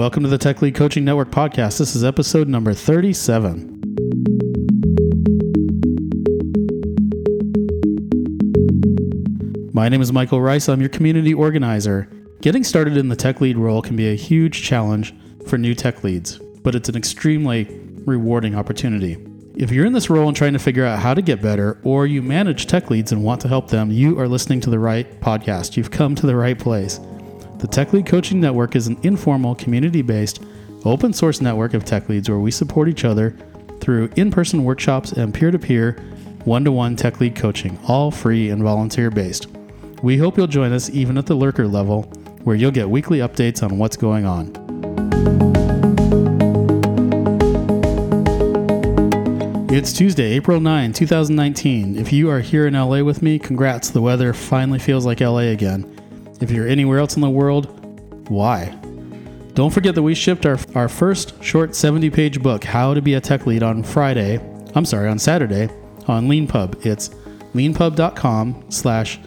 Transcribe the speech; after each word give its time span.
welcome 0.00 0.22
to 0.22 0.30
the 0.30 0.38
Tech 0.38 0.62
Lead 0.62 0.74
Coaching 0.74 1.04
Network 1.04 1.30
podcast. 1.30 1.76
This 1.76 1.94
is 1.94 2.04
episode 2.04 2.48
number 2.48 2.72
37. 2.72 3.82
My 9.74 9.90
name 9.90 10.00
is 10.00 10.10
Michael 10.10 10.40
Rice. 10.40 10.70
I'm 10.70 10.80
your 10.80 10.88
community 10.88 11.34
organizer. 11.34 12.08
Getting 12.40 12.64
started 12.64 12.96
in 12.96 13.10
the 13.10 13.14
tech 13.14 13.42
lead 13.42 13.58
role 13.58 13.82
can 13.82 13.94
be 13.94 14.08
a 14.08 14.14
huge 14.14 14.62
challenge 14.62 15.14
for 15.46 15.58
new 15.58 15.74
tech 15.74 16.02
leads, 16.02 16.38
but 16.62 16.74
it's 16.74 16.88
an 16.88 16.96
extremely 16.96 17.64
rewarding 18.06 18.54
opportunity. 18.54 19.18
If 19.54 19.70
you're 19.70 19.84
in 19.84 19.92
this 19.92 20.08
role 20.08 20.28
and 20.28 20.36
trying 20.36 20.54
to 20.54 20.58
figure 20.58 20.86
out 20.86 21.00
how 21.00 21.12
to 21.12 21.20
get 21.20 21.42
better, 21.42 21.78
or 21.82 22.06
you 22.06 22.22
manage 22.22 22.64
tech 22.64 22.88
leads 22.88 23.12
and 23.12 23.22
want 23.22 23.42
to 23.42 23.48
help 23.48 23.68
them, 23.68 23.90
you 23.90 24.18
are 24.18 24.28
listening 24.28 24.62
to 24.62 24.70
the 24.70 24.78
right 24.78 25.20
podcast. 25.20 25.76
You've 25.76 25.90
come 25.90 26.14
to 26.14 26.26
the 26.26 26.36
right 26.36 26.58
place. 26.58 27.00
The 27.60 27.66
Tech 27.66 27.92
Lead 27.92 28.06
Coaching 28.06 28.40
Network 28.40 28.74
is 28.74 28.86
an 28.86 28.98
informal, 29.02 29.54
community 29.54 30.00
based, 30.00 30.42
open 30.86 31.12
source 31.12 31.42
network 31.42 31.74
of 31.74 31.84
tech 31.84 32.08
leads 32.08 32.26
where 32.26 32.38
we 32.38 32.50
support 32.50 32.88
each 32.88 33.04
other 33.04 33.36
through 33.82 34.08
in 34.16 34.30
person 34.30 34.64
workshops 34.64 35.12
and 35.12 35.34
peer 35.34 35.50
to 35.50 35.58
peer, 35.58 36.02
one 36.46 36.64
to 36.64 36.72
one 36.72 36.96
tech 36.96 37.20
lead 37.20 37.36
coaching, 37.36 37.78
all 37.86 38.10
free 38.10 38.48
and 38.48 38.62
volunteer 38.62 39.10
based. 39.10 39.46
We 40.02 40.16
hope 40.16 40.38
you'll 40.38 40.46
join 40.46 40.72
us 40.72 40.88
even 40.88 41.18
at 41.18 41.26
the 41.26 41.34
lurker 41.34 41.68
level, 41.68 42.04
where 42.44 42.56
you'll 42.56 42.70
get 42.70 42.88
weekly 42.88 43.18
updates 43.18 43.62
on 43.62 43.76
what's 43.76 43.98
going 43.98 44.24
on. 44.24 44.56
It's 49.70 49.92
Tuesday, 49.92 50.32
April 50.32 50.60
9, 50.60 50.94
2019. 50.94 51.98
If 51.98 52.10
you 52.10 52.30
are 52.30 52.40
here 52.40 52.66
in 52.66 52.72
LA 52.72 53.02
with 53.02 53.20
me, 53.20 53.38
congrats. 53.38 53.90
The 53.90 54.00
weather 54.00 54.32
finally 54.32 54.78
feels 54.78 55.04
like 55.04 55.20
LA 55.20 55.50
again. 55.50 55.99
If 56.40 56.50
you're 56.50 56.68
anywhere 56.68 56.98
else 56.98 57.16
in 57.16 57.22
the 57.22 57.30
world, 57.30 58.28
why? 58.28 58.76
Don't 59.54 59.70
forget 59.70 59.94
that 59.94 60.02
we 60.02 60.14
shipped 60.14 60.46
our, 60.46 60.58
our 60.74 60.88
first 60.88 61.42
short 61.42 61.74
70 61.74 62.10
page 62.10 62.42
book, 62.42 62.64
How 62.64 62.94
to 62.94 63.02
Be 63.02 63.14
a 63.14 63.20
Tech 63.20 63.46
Lead, 63.46 63.62
on 63.62 63.82
Friday. 63.82 64.40
I'm 64.74 64.84
sorry, 64.84 65.08
on 65.08 65.18
Saturday 65.18 65.68
on 66.10 66.28
LeanPub. 66.28 66.84
It's 66.84 67.10
leanpub.com 67.54 68.64
slash 68.68 69.18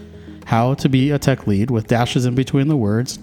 how 0.46 0.74
to 0.76 0.90
be 0.90 1.12
a 1.12 1.20
tech 1.20 1.48
lead 1.48 1.72
with 1.72 1.88
dashes 1.88 2.26
in 2.26 2.36
between 2.36 2.68
the 2.68 2.78
words, 2.78 3.20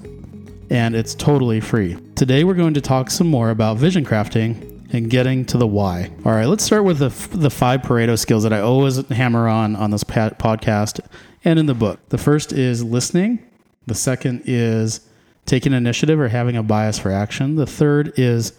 and 0.71 0.95
it's 0.95 1.15
totally 1.15 1.61
free. 1.61 1.97
Today 2.15 2.45
we're 2.45 2.55
going 2.55 2.75
to 2.75 2.81
talk 2.81 3.11
some 3.11 3.27
more 3.27 3.51
about 3.51 3.77
vision 3.77 4.05
crafting 4.05 4.67
and 4.93 5.09
getting 5.09 5.45
to 5.47 5.59
the 5.59 5.67
why. 5.67 6.11
All 6.25 6.33
right, 6.33 6.47
let's 6.47 6.65
start 6.65 6.85
with 6.85 6.99
the, 6.99 7.11
the 7.37 7.51
five 7.51 7.83
Pareto 7.83 8.19
skills 8.19 8.43
that 8.43 8.53
I 8.53 8.61
always 8.61 9.07
hammer 9.09 9.49
on 9.49 9.77
on 9.77 9.91
this 9.91 10.03
podcast 10.05 11.01
and 11.45 11.59
in 11.59 11.67
the 11.67 11.75
book. 11.75 12.01
The 12.09 12.19
first 12.19 12.53
is 12.53 12.83
listening. 12.83 13.50
The 13.87 13.95
second 13.95 14.43
is 14.47 15.01
taking 15.47 15.73
initiative 15.73 16.21
or 16.21 16.29
having 16.29 16.57
a 16.57 16.63
bias 16.63 16.99
for 16.99 17.11
action. 17.11 17.57
The 17.57 17.67
third 17.67 18.13
is 18.17 18.53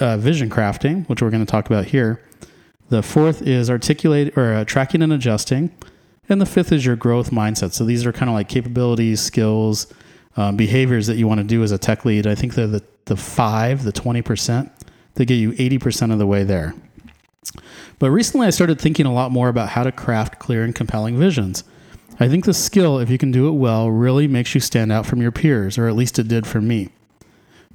uh, 0.00 0.16
vision 0.16 0.50
crafting, 0.50 1.08
which 1.08 1.22
we're 1.22 1.30
going 1.30 1.44
to 1.44 1.50
talk 1.50 1.66
about 1.66 1.86
here. 1.86 2.22
The 2.88 3.02
fourth 3.02 3.42
is 3.42 3.70
articulate 3.70 4.36
or 4.36 4.54
uh, 4.54 4.64
tracking 4.64 5.02
and 5.02 5.12
adjusting. 5.12 5.70
And 6.28 6.40
the 6.40 6.46
fifth 6.46 6.72
is 6.72 6.86
your 6.86 6.96
growth 6.96 7.30
mindset. 7.30 7.72
So 7.72 7.84
these 7.84 8.06
are 8.06 8.12
kind 8.12 8.28
of 8.28 8.34
like 8.34 8.48
capabilities, 8.48 9.20
skills, 9.20 9.92
um, 10.36 10.56
behaviors 10.56 11.06
that 11.06 11.16
you 11.16 11.26
want 11.26 11.38
to 11.38 11.44
do 11.44 11.62
as 11.62 11.72
a 11.72 11.78
tech 11.78 12.04
lead. 12.04 12.26
I 12.26 12.34
think 12.34 12.54
they're 12.54 12.66
the, 12.66 12.84
the 13.06 13.16
five, 13.16 13.84
the 13.84 13.92
20%, 13.92 14.70
that 15.14 15.24
get 15.24 15.34
you 15.34 15.52
80% 15.52 16.12
of 16.12 16.18
the 16.18 16.26
way 16.26 16.44
there. 16.44 16.74
But 17.98 18.10
recently 18.10 18.46
I 18.46 18.50
started 18.50 18.80
thinking 18.80 19.06
a 19.06 19.12
lot 19.12 19.32
more 19.32 19.48
about 19.48 19.70
how 19.70 19.82
to 19.82 19.92
craft 19.92 20.38
clear 20.38 20.64
and 20.64 20.74
compelling 20.74 21.18
visions. 21.18 21.64
I 22.22 22.28
think 22.28 22.44
the 22.44 22.52
skill, 22.52 22.98
if 22.98 23.08
you 23.08 23.16
can 23.16 23.32
do 23.32 23.48
it 23.48 23.52
well, 23.52 23.90
really 23.90 24.28
makes 24.28 24.54
you 24.54 24.60
stand 24.60 24.92
out 24.92 25.06
from 25.06 25.22
your 25.22 25.32
peers, 25.32 25.78
or 25.78 25.88
at 25.88 25.96
least 25.96 26.18
it 26.18 26.28
did 26.28 26.46
for 26.46 26.60
me. 26.60 26.90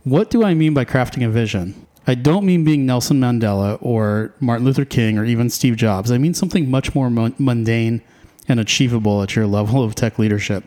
What 0.04 0.30
do 0.30 0.44
I 0.44 0.54
mean 0.54 0.76
by 0.76 0.86
crafting 0.86 1.26
a 1.26 1.30
vision? 1.32 1.88
I 2.06 2.14
don't 2.14 2.46
mean 2.46 2.64
being 2.64 2.86
Nelson 2.86 3.20
Mandela 3.20 3.80
or 3.82 4.36
Martin 4.40 4.64
Luther 4.64 4.86
King 4.86 5.18
or 5.18 5.26
even 5.26 5.50
Steve 5.50 5.78
Jobs. 5.78 6.12
I 6.12 6.20
mean 6.20 6.36
something 6.36 6.70
much 6.70 6.94
more 6.94 7.10
mundane 7.10 8.04
and 8.48 8.60
achievable 8.60 9.24
at 9.24 9.36
your 9.36 9.48
level 9.58 9.84
of 9.84 9.96
tech 9.96 10.20
leadership. 10.20 10.64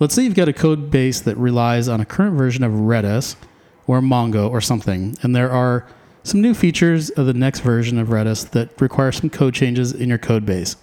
Let's 0.00 0.12
say 0.12 0.24
you've 0.24 0.34
got 0.34 0.48
a 0.48 0.52
code 0.52 0.90
base 0.90 1.20
that 1.20 1.36
relies 1.36 1.86
on 1.86 2.00
a 2.00 2.04
current 2.04 2.36
version 2.36 2.64
of 2.64 2.72
Redis 2.72 3.36
or 3.86 4.00
Mongo 4.00 4.50
or 4.50 4.60
something, 4.60 5.16
and 5.22 5.36
there 5.36 5.52
are 5.52 5.86
some 6.24 6.40
new 6.40 6.52
features 6.52 7.10
of 7.10 7.26
the 7.26 7.34
next 7.34 7.60
version 7.60 7.96
of 7.96 8.08
Redis 8.08 8.50
that 8.50 8.80
require 8.80 9.12
some 9.12 9.30
code 9.30 9.54
changes 9.54 9.92
in 9.92 10.08
your 10.08 10.18
code 10.18 10.44
base. 10.44 10.74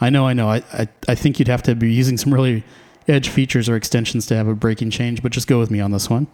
I 0.00 0.10
know, 0.10 0.26
I 0.26 0.32
know. 0.32 0.48
I, 0.48 0.62
I, 0.72 0.88
I 1.08 1.14
think 1.14 1.38
you'd 1.38 1.48
have 1.48 1.62
to 1.64 1.74
be 1.74 1.92
using 1.92 2.16
some 2.16 2.32
really 2.32 2.64
edge 3.08 3.28
features 3.28 3.68
or 3.68 3.76
extensions 3.76 4.26
to 4.26 4.36
have 4.36 4.48
a 4.48 4.54
breaking 4.54 4.90
change, 4.90 5.22
but 5.22 5.32
just 5.32 5.46
go 5.46 5.58
with 5.58 5.70
me 5.70 5.80
on 5.80 5.92
this 5.92 6.10
one. 6.10 6.26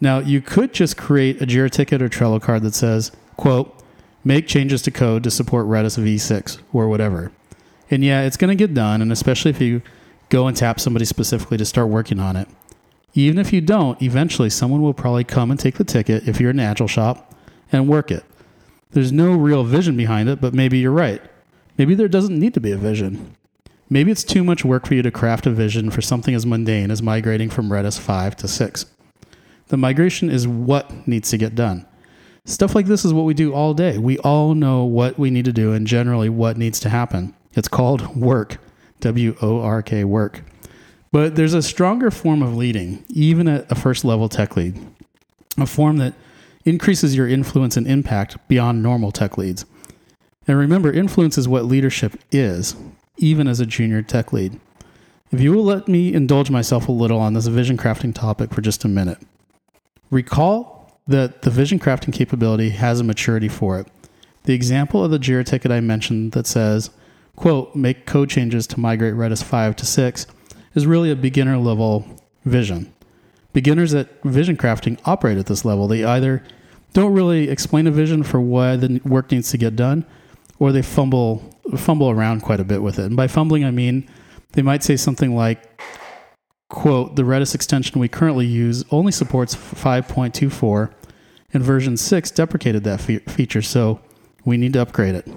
Now, 0.00 0.18
you 0.18 0.40
could 0.40 0.72
just 0.72 0.96
create 0.96 1.40
a 1.40 1.46
Jira 1.46 1.70
ticket 1.70 2.02
or 2.02 2.08
Trello 2.08 2.40
card 2.40 2.62
that 2.62 2.74
says, 2.74 3.10
quote, 3.36 3.74
make 4.22 4.46
changes 4.46 4.82
to 4.82 4.90
code 4.90 5.22
to 5.24 5.30
support 5.30 5.66
Redis 5.66 5.98
v6 5.98 6.58
or 6.72 6.88
whatever. 6.88 7.32
And 7.90 8.04
yeah, 8.04 8.22
it's 8.22 8.36
going 8.36 8.56
to 8.56 8.66
get 8.66 8.74
done, 8.74 9.02
and 9.02 9.12
especially 9.12 9.50
if 9.50 9.60
you 9.60 9.82
go 10.28 10.46
and 10.46 10.56
tap 10.56 10.80
somebody 10.80 11.04
specifically 11.04 11.58
to 11.58 11.64
start 11.64 11.88
working 11.88 12.18
on 12.18 12.36
it. 12.36 12.48
Even 13.14 13.38
if 13.38 13.52
you 13.52 13.60
don't, 13.60 14.00
eventually 14.02 14.50
someone 14.50 14.82
will 14.82 14.94
probably 14.94 15.24
come 15.24 15.50
and 15.50 15.60
take 15.60 15.76
the 15.76 15.84
ticket 15.84 16.26
if 16.26 16.40
you're 16.40 16.50
an 16.50 16.60
agile 16.60 16.88
shop 16.88 17.32
and 17.70 17.88
work 17.88 18.10
it. 18.10 18.24
There's 18.90 19.12
no 19.12 19.34
real 19.34 19.64
vision 19.64 19.96
behind 19.96 20.28
it, 20.28 20.40
but 20.40 20.54
maybe 20.54 20.78
you're 20.78 20.90
right. 20.90 21.22
Maybe 21.76 21.94
there 21.94 22.08
doesn't 22.08 22.38
need 22.38 22.54
to 22.54 22.60
be 22.60 22.70
a 22.70 22.76
vision. 22.76 23.34
Maybe 23.90 24.10
it's 24.10 24.24
too 24.24 24.44
much 24.44 24.64
work 24.64 24.86
for 24.86 24.94
you 24.94 25.02
to 25.02 25.10
craft 25.10 25.46
a 25.46 25.50
vision 25.50 25.90
for 25.90 26.00
something 26.00 26.34
as 26.34 26.46
mundane 26.46 26.90
as 26.90 27.02
migrating 27.02 27.50
from 27.50 27.68
Redis 27.68 27.98
5 27.98 28.36
to 28.36 28.48
6. 28.48 28.86
The 29.68 29.76
migration 29.76 30.30
is 30.30 30.46
what 30.48 31.06
needs 31.06 31.30
to 31.30 31.38
get 31.38 31.54
done. 31.54 31.86
Stuff 32.44 32.74
like 32.74 32.86
this 32.86 33.04
is 33.04 33.12
what 33.12 33.24
we 33.24 33.34
do 33.34 33.54
all 33.54 33.74
day. 33.74 33.98
We 33.98 34.18
all 34.18 34.54
know 34.54 34.84
what 34.84 35.18
we 35.18 35.30
need 35.30 35.46
to 35.46 35.52
do 35.52 35.72
and 35.72 35.86
generally 35.86 36.28
what 36.28 36.58
needs 36.58 36.78
to 36.80 36.90
happen. 36.90 37.34
It's 37.54 37.68
called 37.68 38.16
work, 38.16 38.58
W 39.00 39.36
O 39.40 39.60
R 39.60 39.82
K, 39.82 40.04
work. 40.04 40.42
But 41.10 41.36
there's 41.36 41.54
a 41.54 41.62
stronger 41.62 42.10
form 42.10 42.42
of 42.42 42.56
leading, 42.56 43.04
even 43.08 43.48
at 43.48 43.70
a 43.70 43.74
first 43.74 44.04
level 44.04 44.28
tech 44.28 44.56
lead, 44.56 44.78
a 45.56 45.66
form 45.66 45.96
that 45.98 46.14
increases 46.64 47.14
your 47.14 47.28
influence 47.28 47.76
and 47.76 47.86
impact 47.86 48.36
beyond 48.48 48.82
normal 48.82 49.12
tech 49.12 49.38
leads. 49.38 49.64
And 50.46 50.58
remember, 50.58 50.92
influence 50.92 51.38
is 51.38 51.48
what 51.48 51.64
leadership 51.64 52.18
is, 52.30 52.76
even 53.16 53.48
as 53.48 53.60
a 53.60 53.66
junior 53.66 54.02
tech 54.02 54.32
lead. 54.32 54.60
If 55.30 55.40
you 55.40 55.52
will 55.52 55.64
let 55.64 55.88
me 55.88 56.12
indulge 56.12 56.50
myself 56.50 56.88
a 56.88 56.92
little 56.92 57.18
on 57.18 57.34
this 57.34 57.46
vision 57.46 57.76
crafting 57.76 58.14
topic 58.14 58.52
for 58.52 58.60
just 58.60 58.84
a 58.84 58.88
minute, 58.88 59.18
recall 60.10 61.00
that 61.06 61.42
the 61.42 61.50
vision 61.50 61.78
crafting 61.78 62.12
capability 62.12 62.70
has 62.70 63.00
a 63.00 63.04
maturity 63.04 63.48
for 63.48 63.78
it. 63.78 63.86
The 64.44 64.54
example 64.54 65.02
of 65.02 65.10
the 65.10 65.18
JIRA 65.18 65.46
ticket 65.46 65.72
I 65.72 65.80
mentioned 65.80 66.32
that 66.32 66.46
says, 66.46 66.90
quote, 67.36 67.74
make 67.74 68.06
code 68.06 68.30
changes 68.30 68.66
to 68.68 68.80
migrate 68.80 69.14
Redis 69.14 69.42
5 69.42 69.76
to 69.76 69.86
6 69.86 70.26
is 70.74 70.86
really 70.86 71.10
a 71.10 71.16
beginner 71.16 71.58
level 71.58 72.04
vision. 72.44 72.92
Beginners 73.52 73.94
at 73.94 74.22
vision 74.22 74.56
crafting 74.56 74.98
operate 75.04 75.38
at 75.38 75.46
this 75.46 75.64
level. 75.64 75.88
They 75.88 76.04
either 76.04 76.42
don't 76.92 77.12
really 77.12 77.48
explain 77.48 77.86
a 77.86 77.90
vision 77.90 78.22
for 78.22 78.40
why 78.40 78.76
the 78.76 79.00
work 79.04 79.30
needs 79.30 79.50
to 79.50 79.58
get 79.58 79.76
done, 79.76 80.04
or 80.58 80.72
they 80.72 80.82
fumble 80.82 81.42
fumble 81.76 82.10
around 82.10 82.42
quite 82.42 82.60
a 82.60 82.64
bit 82.64 82.82
with 82.82 82.98
it. 82.98 83.06
And 83.06 83.16
by 83.16 83.26
fumbling, 83.26 83.64
I 83.64 83.70
mean 83.70 84.08
they 84.52 84.62
might 84.62 84.82
say 84.82 84.96
something 84.96 85.34
like, 85.34 85.80
"quote 86.68 87.16
The 87.16 87.22
Redis 87.22 87.54
extension 87.54 88.00
we 88.00 88.08
currently 88.08 88.46
use 88.46 88.84
only 88.90 89.12
supports 89.12 89.54
5.24, 89.54 90.90
and 91.52 91.62
version 91.62 91.96
six 91.96 92.30
deprecated 92.30 92.84
that 92.84 93.00
fe- 93.00 93.18
feature, 93.18 93.62
so 93.62 94.00
we 94.44 94.56
need 94.56 94.74
to 94.74 94.82
upgrade 94.82 95.14
it." 95.14 95.28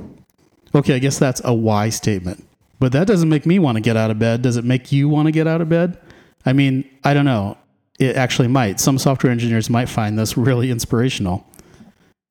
Okay, 0.76 0.96
I 0.96 1.00
guess 1.00 1.18
that's 1.18 1.42
a 1.44 1.54
why 1.54 1.90
statement, 1.90 2.46
but 2.80 2.92
that 2.92 3.08
doesn't 3.08 3.30
make 3.30 3.46
me 3.46 3.58
want 3.58 3.78
to 3.78 3.82
get 3.82 3.98
out 3.98 4.12
of 4.12 4.20
bed. 4.20 4.42
Does 4.42 4.58
it 4.58 4.66
make 4.66 4.92
you 4.92 5.10
want 5.10 5.28
to 5.28 5.32
get 5.32 5.48
out 5.48 5.62
of 5.62 5.70
bed? 5.70 5.98
I 6.46 6.54
mean, 6.54 6.86
I 7.04 7.14
don't 7.14 7.26
know. 7.26 7.58
It 8.00 8.16
actually 8.16 8.48
might. 8.48 8.80
Some 8.80 9.00
software 9.00 9.32
engineers 9.32 9.70
might 9.70 9.90
find 9.90 10.20
this 10.20 10.38
really 10.38 10.70
inspirational 10.70 11.46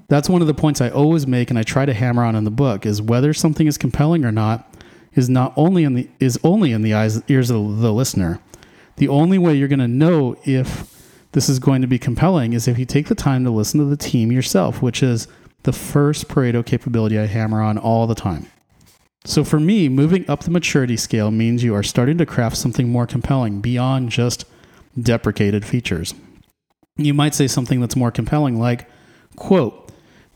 that's 0.08 0.28
one 0.28 0.40
of 0.40 0.46
the 0.46 0.54
points 0.54 0.80
I 0.80 0.90
always 0.90 1.26
make 1.26 1.50
and 1.50 1.58
I 1.58 1.62
try 1.62 1.84
to 1.86 1.94
hammer 1.94 2.24
on 2.24 2.36
in 2.36 2.44
the 2.44 2.50
book 2.50 2.86
is 2.86 3.02
whether 3.02 3.32
something 3.32 3.66
is 3.66 3.78
compelling 3.78 4.24
or 4.24 4.32
not 4.32 4.72
is 5.14 5.28
not 5.28 5.52
only 5.56 5.84
in 5.84 5.94
the 5.94 6.08
is 6.20 6.38
only 6.44 6.72
in 6.72 6.82
the 6.82 6.94
eyes 6.94 7.22
ears 7.28 7.50
of 7.50 7.78
the 7.78 7.92
listener. 7.92 8.40
The 8.96 9.08
only 9.08 9.38
way 9.38 9.54
you're 9.54 9.68
going 9.68 9.78
to 9.80 9.88
know 9.88 10.36
if 10.44 10.94
this 11.32 11.48
is 11.48 11.58
going 11.58 11.82
to 11.82 11.88
be 11.88 11.98
compelling 11.98 12.52
is 12.52 12.66
if 12.68 12.78
you 12.78 12.86
take 12.86 13.08
the 13.08 13.14
time 13.14 13.44
to 13.44 13.50
listen 13.50 13.78
to 13.80 13.86
the 13.86 13.96
team 13.96 14.32
yourself, 14.32 14.80
which 14.80 15.02
is 15.02 15.28
the 15.64 15.72
first 15.72 16.28
Pareto 16.28 16.64
capability 16.64 17.18
I 17.18 17.26
hammer 17.26 17.60
on 17.60 17.76
all 17.76 18.06
the 18.06 18.14
time. 18.14 18.46
So 19.24 19.42
for 19.42 19.58
me, 19.58 19.88
moving 19.88 20.28
up 20.30 20.44
the 20.44 20.50
maturity 20.50 20.96
scale 20.96 21.30
means 21.30 21.64
you 21.64 21.74
are 21.74 21.82
starting 21.82 22.16
to 22.18 22.26
craft 22.26 22.56
something 22.56 22.88
more 22.88 23.06
compelling 23.06 23.60
beyond 23.60 24.10
just 24.10 24.44
deprecated 24.98 25.64
features. 25.64 26.14
You 26.96 27.12
might 27.12 27.34
say 27.34 27.48
something 27.48 27.80
that's 27.80 27.96
more 27.96 28.12
compelling 28.12 28.58
like, 28.58 28.88
quote, 29.34 29.85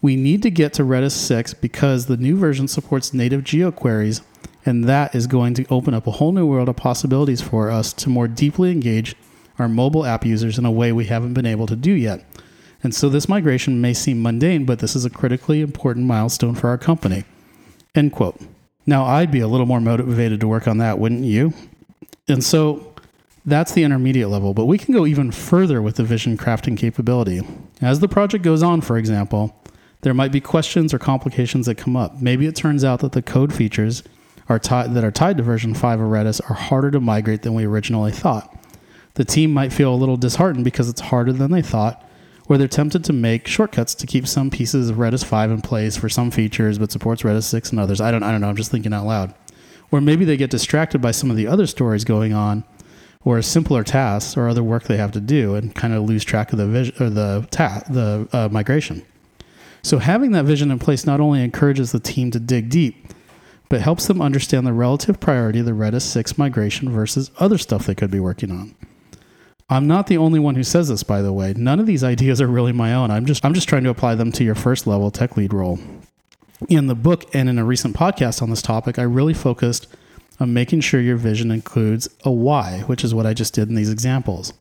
we 0.02 0.16
need 0.16 0.42
to 0.42 0.50
get 0.50 0.72
to 0.74 0.82
Redis 0.82 1.12
6 1.12 1.54
because 1.54 2.06
the 2.06 2.16
new 2.16 2.36
version 2.36 2.68
supports 2.68 3.12
native 3.12 3.42
geoqueries, 3.42 4.22
and 4.64 4.84
that 4.84 5.14
is 5.14 5.26
going 5.26 5.54
to 5.54 5.66
open 5.68 5.94
up 5.94 6.06
a 6.06 6.12
whole 6.12 6.32
new 6.32 6.46
world 6.46 6.68
of 6.68 6.76
possibilities 6.76 7.40
for 7.40 7.70
us 7.70 7.92
to 7.94 8.08
more 8.08 8.28
deeply 8.28 8.70
engage 8.70 9.14
our 9.58 9.68
mobile 9.68 10.06
app 10.06 10.24
users 10.24 10.58
in 10.58 10.64
a 10.64 10.70
way 10.70 10.90
we 10.90 11.04
haven't 11.06 11.34
been 11.34 11.46
able 11.46 11.66
to 11.66 11.76
do 11.76 11.92
yet. 11.92 12.24
And 12.82 12.94
so 12.94 13.08
this 13.10 13.28
migration 13.28 13.80
may 13.80 13.92
seem 13.92 14.22
mundane, 14.22 14.64
but 14.64 14.78
this 14.78 14.96
is 14.96 15.04
a 15.04 15.10
critically 15.10 15.60
important 15.60 16.06
milestone 16.06 16.54
for 16.54 16.68
our 16.68 16.78
company. 16.78 17.24
End 17.94 18.12
quote. 18.12 18.40
Now, 18.86 19.04
I'd 19.04 19.30
be 19.30 19.40
a 19.40 19.48
little 19.48 19.66
more 19.66 19.80
motivated 19.80 20.40
to 20.40 20.48
work 20.48 20.66
on 20.66 20.78
that, 20.78 20.98
wouldn't 20.98 21.24
you? 21.24 21.52
And 22.26 22.42
so 22.42 22.94
that's 23.44 23.72
the 23.72 23.84
intermediate 23.84 24.28
level, 24.28 24.54
but 24.54 24.64
we 24.64 24.78
can 24.78 24.94
go 24.94 25.06
even 25.06 25.30
further 25.30 25.82
with 25.82 25.96
the 25.96 26.04
vision 26.04 26.38
crafting 26.38 26.76
capability. 26.76 27.42
As 27.82 28.00
the 28.00 28.08
project 28.08 28.44
goes 28.44 28.62
on, 28.62 28.80
for 28.80 28.96
example, 28.96 29.54
there 30.02 30.14
might 30.14 30.32
be 30.32 30.40
questions 30.40 30.94
or 30.94 30.98
complications 30.98 31.66
that 31.66 31.76
come 31.76 31.96
up. 31.96 32.20
Maybe 32.20 32.46
it 32.46 32.56
turns 32.56 32.84
out 32.84 33.00
that 33.00 33.12
the 33.12 33.22
code 33.22 33.52
features 33.52 34.02
are 34.48 34.58
that 34.58 35.04
are 35.04 35.10
tied 35.10 35.36
to 35.36 35.42
version 35.42 35.74
5 35.74 36.00
of 36.00 36.08
Redis 36.08 36.40
are 36.50 36.54
harder 36.54 36.90
to 36.90 37.00
migrate 37.00 37.42
than 37.42 37.54
we 37.54 37.64
originally 37.64 38.12
thought. 38.12 38.56
The 39.14 39.24
team 39.24 39.52
might 39.52 39.72
feel 39.72 39.94
a 39.94 39.96
little 39.96 40.16
disheartened 40.16 40.64
because 40.64 40.88
it's 40.88 41.00
harder 41.00 41.32
than 41.32 41.52
they 41.52 41.62
thought, 41.62 42.04
or 42.48 42.58
they're 42.58 42.68
tempted 42.68 43.04
to 43.04 43.12
make 43.12 43.46
shortcuts 43.46 43.94
to 43.94 44.06
keep 44.06 44.26
some 44.26 44.50
pieces 44.50 44.88
of 44.88 44.96
Redis 44.96 45.24
5 45.24 45.50
in 45.50 45.60
place 45.60 45.96
for 45.96 46.08
some 46.08 46.30
features 46.30 46.78
but 46.78 46.90
supports 46.90 47.22
Redis 47.22 47.44
6 47.44 47.70
and 47.70 47.80
others. 47.80 48.00
I 48.00 48.10
don't 48.10 48.22
I 48.22 48.32
don't 48.32 48.40
know, 48.40 48.48
I'm 48.48 48.56
just 48.56 48.70
thinking 48.70 48.92
out 48.92 49.06
loud. 49.06 49.34
Or 49.92 50.00
maybe 50.00 50.24
they 50.24 50.36
get 50.36 50.50
distracted 50.50 51.00
by 51.00 51.10
some 51.10 51.30
of 51.30 51.36
the 51.36 51.46
other 51.46 51.66
stories 51.66 52.04
going 52.04 52.32
on 52.32 52.64
or 53.24 53.42
simpler 53.42 53.84
tasks 53.84 54.36
or 54.36 54.48
other 54.48 54.62
work 54.62 54.84
they 54.84 54.96
have 54.96 55.12
to 55.12 55.20
do 55.20 55.54
and 55.54 55.74
kind 55.74 55.92
of 55.92 56.04
lose 56.04 56.24
track 56.24 56.52
of 56.52 56.58
the 56.58 56.66
vision 56.66 56.94
or 57.00 57.10
the 57.10 57.46
ta- 57.50 57.82
the 57.88 58.26
uh, 58.32 58.48
migration. 58.50 59.04
So 59.82 59.98
having 59.98 60.32
that 60.32 60.44
vision 60.44 60.70
in 60.70 60.78
place 60.78 61.06
not 61.06 61.20
only 61.20 61.42
encourages 61.42 61.92
the 61.92 62.00
team 62.00 62.30
to 62.32 62.40
dig 62.40 62.68
deep, 62.70 63.12
but 63.68 63.80
helps 63.80 64.06
them 64.06 64.20
understand 64.20 64.66
the 64.66 64.72
relative 64.72 65.20
priority 65.20 65.60
of 65.60 65.66
the 65.66 65.72
Redis 65.72 66.02
6 66.02 66.36
migration 66.36 66.90
versus 66.90 67.30
other 67.38 67.56
stuff 67.56 67.86
they 67.86 67.94
could 67.94 68.10
be 68.10 68.20
working 68.20 68.50
on. 68.50 68.74
I'm 69.70 69.86
not 69.86 70.08
the 70.08 70.18
only 70.18 70.40
one 70.40 70.56
who 70.56 70.64
says 70.64 70.88
this, 70.88 71.04
by 71.04 71.22
the 71.22 71.32
way. 71.32 71.54
None 71.56 71.78
of 71.78 71.86
these 71.86 72.02
ideas 72.12 72.40
are 72.40 72.48
really 72.48 72.72
my 72.72 72.92
own. 72.92 73.10
I'm 73.10 73.24
just 73.24 73.44
I'm 73.44 73.54
just 73.54 73.68
trying 73.68 73.84
to 73.84 73.90
apply 73.90 74.16
them 74.16 74.32
to 74.32 74.44
your 74.44 74.56
first 74.56 74.86
level 74.86 75.10
tech 75.10 75.36
lead 75.36 75.54
role. 75.54 75.78
In 76.68 76.88
the 76.88 76.94
book 76.94 77.24
and 77.34 77.48
in 77.48 77.58
a 77.58 77.64
recent 77.64 77.96
podcast 77.96 78.42
on 78.42 78.50
this 78.50 78.60
topic, 78.60 78.98
I 78.98 79.02
really 79.02 79.32
focused 79.32 79.86
on 80.40 80.52
making 80.52 80.80
sure 80.80 81.00
your 81.00 81.16
vision 81.16 81.50
includes 81.50 82.08
a 82.24 82.30
why, 82.30 82.80
which 82.86 83.04
is 83.04 83.14
what 83.14 83.26
I 83.26 83.32
just 83.32 83.54
did 83.54 83.68
in 83.68 83.76
these 83.76 83.90
examples. 83.90 84.52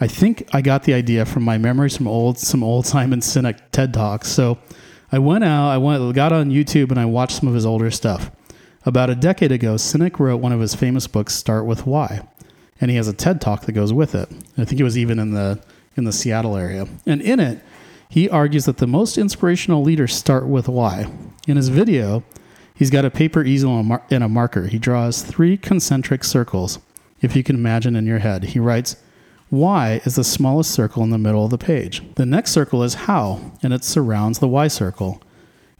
I 0.00 0.06
think 0.06 0.48
I 0.52 0.60
got 0.60 0.84
the 0.84 0.94
idea 0.94 1.24
from 1.24 1.44
my 1.44 1.58
memories 1.58 1.96
from 1.96 2.08
old 2.08 2.38
some 2.38 2.62
old 2.62 2.86
Simon 2.86 3.20
Sinek 3.20 3.60
TED 3.70 3.94
Talks. 3.94 4.28
So 4.28 4.58
I 5.12 5.18
went 5.18 5.44
out, 5.44 5.68
I 5.70 5.78
went 5.78 6.14
got 6.14 6.32
on 6.32 6.50
YouTube 6.50 6.90
and 6.90 6.98
I 6.98 7.04
watched 7.04 7.36
some 7.36 7.48
of 7.48 7.54
his 7.54 7.66
older 7.66 7.90
stuff. 7.90 8.30
About 8.84 9.10
a 9.10 9.14
decade 9.14 9.52
ago, 9.52 9.76
Sinek 9.76 10.18
wrote 10.18 10.38
one 10.38 10.52
of 10.52 10.60
his 10.60 10.74
famous 10.74 11.06
books, 11.06 11.34
Start 11.34 11.64
with 11.64 11.86
Why, 11.86 12.26
and 12.80 12.90
he 12.90 12.96
has 12.96 13.08
a 13.08 13.12
TED 13.12 13.40
Talk 13.40 13.62
that 13.62 13.72
goes 13.72 13.92
with 13.92 14.14
it. 14.14 14.28
I 14.58 14.64
think 14.64 14.80
it 14.80 14.84
was 14.84 14.98
even 14.98 15.18
in 15.18 15.30
the 15.30 15.62
in 15.96 16.04
the 16.04 16.12
Seattle 16.12 16.56
area. 16.56 16.88
And 17.06 17.22
in 17.22 17.38
it, 17.38 17.62
he 18.08 18.28
argues 18.28 18.64
that 18.64 18.78
the 18.78 18.86
most 18.86 19.16
inspirational 19.16 19.82
leaders 19.82 20.14
start 20.14 20.46
with 20.46 20.68
why. 20.68 21.06
In 21.46 21.56
his 21.56 21.68
video, 21.68 22.24
He's 22.74 22.90
got 22.90 23.04
a 23.04 23.10
paper 23.10 23.44
easel 23.44 23.78
and 24.10 24.24
a 24.24 24.28
marker. 24.28 24.66
He 24.66 24.80
draws 24.80 25.22
three 25.22 25.56
concentric 25.56 26.24
circles, 26.24 26.80
if 27.20 27.36
you 27.36 27.44
can 27.44 27.54
imagine 27.54 27.94
in 27.94 28.04
your 28.04 28.18
head. 28.18 28.44
He 28.44 28.58
writes, 28.58 28.96
Why 29.50 30.00
is 30.04 30.16
the 30.16 30.24
smallest 30.24 30.70
circle 30.70 31.02
in 31.02 31.10
the 31.10 31.18
middle 31.18 31.44
of 31.44 31.50
the 31.50 31.58
page. 31.58 32.02
The 32.14 32.26
next 32.26 32.50
circle 32.52 32.82
is 32.82 32.94
how, 32.94 33.52
and 33.62 33.72
it 33.72 33.84
surrounds 33.84 34.38
the 34.38 34.48
why 34.48 34.68
circle. 34.68 35.22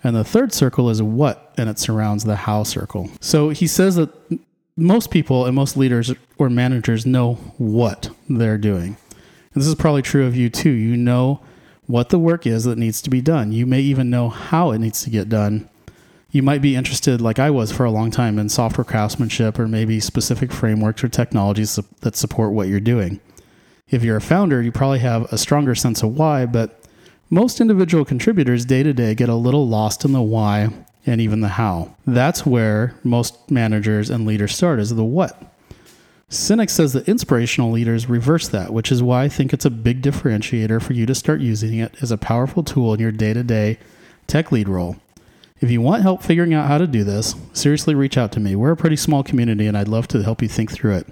And 0.03 0.15
the 0.15 0.25
third 0.25 0.53
circle 0.53 0.91
is 0.91 1.03
what, 1.03 1.53
and 1.57 1.69
it 1.69 1.79
surrounds 1.79 2.25
the 2.25 2.37
how 2.37 2.63
circle. 2.63 3.11
So 3.21 3.49
he 3.49 3.67
says 3.67 3.97
that 3.97 4.11
most 4.77 5.11
people 5.11 5.47
and 5.47 5.55
most 5.55 5.77
leaders 5.77 6.13
or 6.37 6.51
managers 6.51 7.07
know 7.07 7.35
what 7.59 8.11
they're 8.29 8.59
doing. 8.59 8.97
And 9.55 9.63
this 9.63 9.67
is 9.67 9.75
probably 9.75 10.03
true 10.03 10.27
of 10.27 10.37
you 10.37 10.51
too. 10.51 10.71
You 10.71 10.97
know 10.97 11.41
what 11.87 12.11
the 12.11 12.19
work 12.19 12.47
is 12.47 12.65
that 12.65 12.79
needs 12.79 13.01
to 13.03 13.11
be 13.11 13.21
done. 13.21 13.53
You 13.53 13.67
may 13.67 13.81
even 13.81 14.11
know 14.11 14.29
how 14.29 14.73
it 14.73 14.79
needs 14.79 15.03
to 15.05 15.11
get 15.11 15.29
done 15.29 15.69
you 16.35 16.43
might 16.43 16.61
be 16.61 16.75
interested, 16.75 17.21
like 17.21 17.39
I 17.39 17.49
was 17.51 17.71
for 17.71 17.85
a 17.85 17.93
long 17.93 18.11
time, 18.11 18.41
in 18.41 18.49
software 18.49 18.85
craftsmanship 18.85 19.57
or 19.57 19.69
maybe 19.69 20.01
specific 20.01 20.51
frameworks 20.51 21.05
or 21.05 21.09
technologies 21.09 21.79
that 22.01 22.17
support 22.17 22.53
what 22.53 22.67
you're 22.67 22.81
doing. 22.81 23.21
If 23.95 24.03
you're 24.03 24.17
a 24.17 24.21
founder, 24.21 24.61
you 24.61 24.73
probably 24.73 24.99
have 24.99 25.33
a 25.33 25.39
stronger 25.39 25.77
sense 25.77 26.03
of 26.03 26.19
why, 26.19 26.47
but 26.47 26.81
most 27.31 27.61
individual 27.61 28.05
contributors 28.05 28.65
day 28.65 28.83
to 28.83 28.93
day 28.93 29.15
get 29.15 29.29
a 29.29 29.37
little 29.37 29.69
lost 29.69 30.05
in 30.05 30.11
the 30.11 30.21
why 30.21 30.71
and 31.07 31.21
even 31.21 31.43
the 31.43 31.51
how. 31.51 31.95
That's 32.05 32.45
where 32.45 32.97
most 33.05 33.49
managers 33.53 34.11
and 34.11 34.27
leaders 34.27 34.53
start, 34.53 34.81
is 34.81 34.97
the 34.97 35.05
what. 35.05 35.41
Sinek 36.29 36.71
says 36.71 36.93
that 36.95 37.09
inspirational 37.09 37.71
leaders 37.71 38.09
reverse 38.09 38.49
that, 38.49 38.73
which 38.73 38.91
is 38.91 39.01
why 39.01 39.23
I 39.23 39.29
think 39.29 39.53
it's 39.53 39.65
a 39.65 39.71
big 39.71 40.03
differentiator 40.03 40.83
for 40.83 40.93
you 40.93 41.07
to 41.07 41.15
start 41.15 41.41
using 41.41 41.79
it 41.79 41.95
as 42.03 42.11
a 42.11 42.19
powerful 42.19 42.65
tool 42.65 42.95
in 42.95 42.99
your 42.99 43.13
day 43.13 43.33
to 43.33 43.45
day 43.45 43.79
tech 44.27 44.51
lead 44.51 44.69
role. 44.69 44.97
If 45.61 45.71
you 45.71 45.81
want 45.81 46.03
help 46.03 46.21
figuring 46.25 46.53
out 46.53 46.67
how 46.67 46.79
to 46.79 46.89
do 46.89 47.05
this, 47.05 47.37
seriously 47.53 47.95
reach 47.95 48.19
out 48.19 48.33
to 48.33 48.41
me. 48.41 48.57
We're 48.57 48.73
a 48.73 48.77
pretty 48.77 48.97
small 48.97 49.23
community 49.23 49.69
and 49.69 49.79
I'd 49.79 49.87
love 49.87 50.09
to 50.09 50.25
help 50.25 50.43
you 50.43 50.49
think 50.49 50.73
through 50.73 50.97
it. 50.97 51.07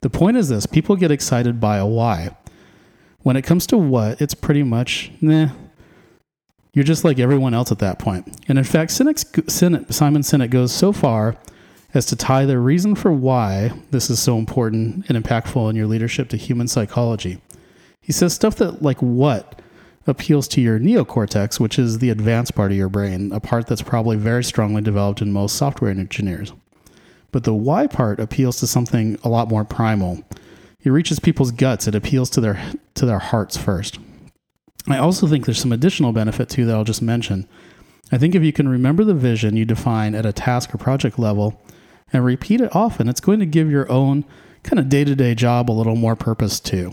The 0.00 0.10
point 0.10 0.36
is 0.36 0.48
this 0.48 0.66
people 0.66 0.96
get 0.96 1.10
excited 1.10 1.60
by 1.60 1.78
a 1.78 1.86
why. 1.86 2.36
When 3.20 3.36
it 3.36 3.42
comes 3.42 3.66
to 3.68 3.78
what, 3.78 4.20
it's 4.20 4.34
pretty 4.34 4.62
much, 4.62 5.10
nah. 5.20 5.48
You're 6.72 6.84
just 6.84 7.04
like 7.04 7.18
everyone 7.18 7.54
else 7.54 7.72
at 7.72 7.80
that 7.80 7.98
point. 7.98 8.44
And 8.46 8.58
in 8.58 8.64
fact, 8.64 8.92
Sinek, 8.92 9.92
Simon 9.92 10.22
Sinek 10.22 10.50
goes 10.50 10.72
so 10.72 10.92
far 10.92 11.36
as 11.94 12.06
to 12.06 12.16
tie 12.16 12.44
the 12.44 12.58
reason 12.58 12.94
for 12.94 13.10
why 13.10 13.72
this 13.90 14.10
is 14.10 14.20
so 14.20 14.38
important 14.38 15.08
and 15.08 15.22
impactful 15.22 15.68
in 15.70 15.74
your 15.74 15.86
leadership 15.86 16.28
to 16.28 16.36
human 16.36 16.68
psychology. 16.68 17.40
He 18.00 18.12
says 18.12 18.34
stuff 18.34 18.56
that, 18.56 18.82
like, 18.82 18.98
what 18.98 19.60
appeals 20.06 20.46
to 20.48 20.60
your 20.60 20.78
neocortex, 20.78 21.58
which 21.58 21.78
is 21.78 21.98
the 21.98 22.10
advanced 22.10 22.54
part 22.54 22.70
of 22.70 22.76
your 22.76 22.88
brain, 22.88 23.32
a 23.32 23.40
part 23.40 23.66
that's 23.66 23.82
probably 23.82 24.16
very 24.16 24.44
strongly 24.44 24.80
developed 24.80 25.20
in 25.20 25.32
most 25.32 25.56
software 25.56 25.90
engineers. 25.90 26.52
But 27.30 27.44
the 27.44 27.54
why 27.54 27.86
part 27.86 28.20
appeals 28.20 28.58
to 28.60 28.66
something 28.66 29.18
a 29.22 29.28
lot 29.28 29.48
more 29.48 29.64
primal. 29.64 30.22
It 30.80 30.90
reaches 30.90 31.20
people's 31.20 31.50
guts, 31.50 31.86
it 31.86 31.94
appeals 31.94 32.30
to 32.30 32.40
their 32.40 32.72
to 32.94 33.04
their 33.04 33.18
hearts 33.18 33.56
first. 33.56 33.98
I 34.88 34.98
also 34.98 35.26
think 35.26 35.44
there's 35.44 35.60
some 35.60 35.72
additional 35.72 36.12
benefit 36.12 36.48
too 36.48 36.64
that 36.66 36.74
I'll 36.74 36.84
just 36.84 37.02
mention. 37.02 37.46
I 38.10 38.16
think 38.16 38.34
if 38.34 38.42
you 38.42 38.52
can 38.52 38.68
remember 38.68 39.04
the 39.04 39.14
vision 39.14 39.56
you 39.56 39.66
define 39.66 40.14
at 40.14 40.24
a 40.24 40.32
task 40.32 40.74
or 40.74 40.78
project 40.78 41.18
level 41.18 41.60
and 42.12 42.24
repeat 42.24 42.62
it 42.62 42.74
often, 42.74 43.08
it's 43.08 43.20
going 43.20 43.40
to 43.40 43.46
give 43.46 43.70
your 43.70 43.90
own 43.90 44.24
kind 44.62 44.78
of 44.78 44.88
day 44.88 45.04
to 45.04 45.14
day 45.14 45.34
job 45.34 45.70
a 45.70 45.72
little 45.72 45.96
more 45.96 46.16
purpose 46.16 46.58
too. 46.58 46.92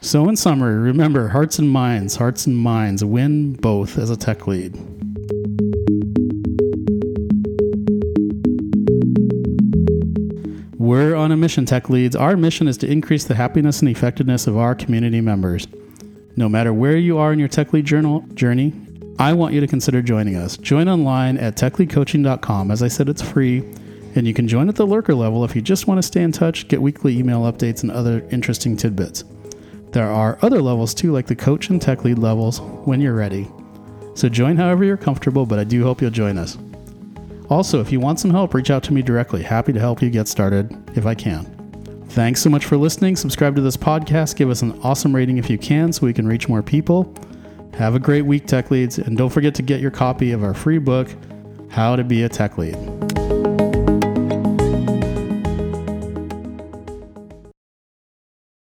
So, 0.00 0.30
in 0.30 0.36
summary, 0.36 0.76
remember 0.76 1.28
hearts 1.28 1.58
and 1.58 1.68
minds, 1.68 2.16
hearts 2.16 2.46
and 2.46 2.56
minds 2.56 3.04
win 3.04 3.52
both 3.52 3.98
as 3.98 4.08
a 4.08 4.16
tech 4.16 4.46
lead. 4.46 4.78
We're 10.90 11.14
on 11.14 11.30
a 11.30 11.36
mission, 11.36 11.66
tech 11.66 11.88
leads. 11.88 12.16
Our 12.16 12.36
mission 12.36 12.66
is 12.66 12.76
to 12.78 12.90
increase 12.90 13.22
the 13.22 13.36
happiness 13.36 13.78
and 13.78 13.88
effectiveness 13.88 14.48
of 14.48 14.56
our 14.56 14.74
community 14.74 15.20
members. 15.20 15.68
No 16.34 16.48
matter 16.48 16.74
where 16.74 16.96
you 16.96 17.16
are 17.16 17.32
in 17.32 17.38
your 17.38 17.46
tech 17.46 17.72
lead 17.72 17.84
journal, 17.84 18.24
journey, 18.34 18.72
I 19.16 19.34
want 19.34 19.54
you 19.54 19.60
to 19.60 19.68
consider 19.68 20.02
joining 20.02 20.34
us. 20.34 20.56
Join 20.56 20.88
online 20.88 21.38
at 21.38 21.54
techleadcoaching.com. 21.54 22.72
As 22.72 22.82
I 22.82 22.88
said, 22.88 23.08
it's 23.08 23.22
free, 23.22 23.58
and 24.16 24.26
you 24.26 24.34
can 24.34 24.48
join 24.48 24.68
at 24.68 24.74
the 24.74 24.84
lurker 24.84 25.14
level 25.14 25.44
if 25.44 25.54
you 25.54 25.62
just 25.62 25.86
want 25.86 25.98
to 25.98 26.02
stay 26.02 26.22
in 26.22 26.32
touch, 26.32 26.66
get 26.66 26.82
weekly 26.82 27.16
email 27.16 27.42
updates, 27.42 27.84
and 27.84 27.92
other 27.92 28.26
interesting 28.32 28.76
tidbits. 28.76 29.22
There 29.92 30.10
are 30.10 30.40
other 30.42 30.60
levels 30.60 30.92
too, 30.92 31.12
like 31.12 31.28
the 31.28 31.36
coach 31.36 31.70
and 31.70 31.80
tech 31.80 32.02
lead 32.02 32.18
levels, 32.18 32.60
when 32.84 33.00
you're 33.00 33.14
ready. 33.14 33.48
So 34.16 34.28
join 34.28 34.56
however 34.56 34.82
you're 34.82 34.96
comfortable, 34.96 35.46
but 35.46 35.60
I 35.60 35.62
do 35.62 35.84
hope 35.84 36.02
you'll 36.02 36.10
join 36.10 36.36
us. 36.36 36.58
Also, 37.50 37.80
if 37.80 37.90
you 37.90 37.98
want 37.98 38.20
some 38.20 38.30
help, 38.30 38.54
reach 38.54 38.70
out 38.70 38.82
to 38.84 38.92
me 38.92 39.02
directly. 39.02 39.42
Happy 39.42 39.72
to 39.72 39.80
help 39.80 40.00
you 40.00 40.08
get 40.08 40.28
started 40.28 40.72
if 40.96 41.04
I 41.04 41.14
can. 41.14 41.44
Thanks 42.10 42.40
so 42.40 42.48
much 42.48 42.64
for 42.64 42.76
listening. 42.76 43.16
Subscribe 43.16 43.54
to 43.56 43.60
this 43.60 43.76
podcast. 43.76 44.36
Give 44.36 44.50
us 44.50 44.62
an 44.62 44.80
awesome 44.82 45.14
rating 45.14 45.38
if 45.38 45.50
you 45.50 45.58
can 45.58 45.92
so 45.92 46.06
we 46.06 46.12
can 46.12 46.26
reach 46.26 46.48
more 46.48 46.62
people. 46.62 47.12
Have 47.74 47.94
a 47.94 48.00
great 48.00 48.22
week, 48.22 48.46
Tech 48.46 48.70
Leads. 48.70 48.98
And 48.98 49.16
don't 49.16 49.30
forget 49.30 49.54
to 49.56 49.62
get 49.62 49.80
your 49.80 49.90
copy 49.90 50.32
of 50.32 50.44
our 50.44 50.54
free 50.54 50.78
book, 50.78 51.08
How 51.70 51.96
to 51.96 52.04
Be 52.04 52.22
a 52.22 52.28
Tech 52.28 52.56
Lead. 52.56 52.76